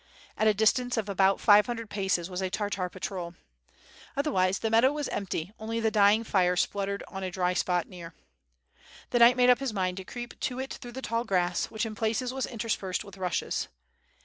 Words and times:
At 0.35 0.47
a 0.47 0.53
distance 0.55 0.97
of 0.97 1.07
about 1.09 1.39
five 1.39 1.67
hundred 1.67 1.91
paces 1.91 2.27
was 2.27 2.41
a 2.41 2.49
Tartar 2.49 2.89
patrol. 2.89 3.35
Otherwise 4.17 4.57
the 4.57 4.71
meadow 4.71 4.91
was 4.91 5.07
empty, 5.09 5.53
only 5.59 5.79
the 5.79 5.91
dying 5.91 6.23
fire 6.23 6.55
spluttered 6.55 7.03
on 7.07 7.21
a 7.21 7.29
dry 7.29 7.53
spot 7.53 7.87
near. 7.87 8.15
The 9.11 9.19
knight 9.19 9.37
made 9.37 9.51
up 9.51 9.59
his 9.59 9.73
mind 9.73 9.97
to 9.97 10.03
creep 10.03 10.39
to 10.39 10.59
it 10.59 10.73
through 10.73 10.93
the 10.93 11.03
tall 11.03 11.23
grass, 11.23 11.65
which 11.67 11.85
in 11.85 11.93
places 11.93 12.33
was 12.33 12.47
interspersed 12.47 13.03
with 13.03 13.15
rushes. 13.15 13.67